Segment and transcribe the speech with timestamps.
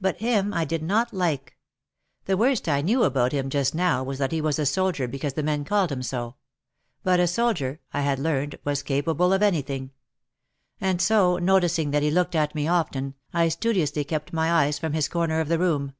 [0.00, 1.54] But him I did not like.
[2.24, 5.18] The worst I knew about him just now was that he was a soldier be
[5.18, 6.36] cause the men called him so.
[7.02, 9.90] But a soldier, I had learned, was capable of anything.
[10.80, 14.94] And so, noticing that he looked at me often, I studiously kept my eyes from
[14.94, 15.92] his corner of the room.